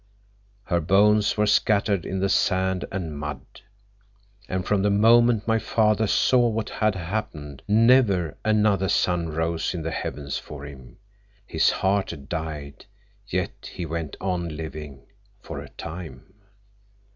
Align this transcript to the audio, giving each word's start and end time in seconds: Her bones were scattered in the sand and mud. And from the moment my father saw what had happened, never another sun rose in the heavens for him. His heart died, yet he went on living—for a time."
Her 0.63 0.81
bones 0.81 1.37
were 1.37 1.45
scattered 1.45 2.07
in 2.07 2.21
the 2.21 2.27
sand 2.27 2.85
and 2.91 3.15
mud. 3.15 3.45
And 4.49 4.65
from 4.65 4.81
the 4.81 4.89
moment 4.89 5.47
my 5.47 5.59
father 5.59 6.07
saw 6.07 6.47
what 6.47 6.71
had 6.71 6.95
happened, 6.95 7.61
never 7.67 8.35
another 8.43 8.89
sun 8.89 9.29
rose 9.29 9.75
in 9.75 9.83
the 9.83 9.91
heavens 9.91 10.39
for 10.39 10.65
him. 10.65 10.97
His 11.45 11.69
heart 11.69 12.27
died, 12.29 12.85
yet 13.27 13.69
he 13.73 13.85
went 13.85 14.17
on 14.19 14.57
living—for 14.57 15.59
a 15.59 15.69
time." 15.69 16.33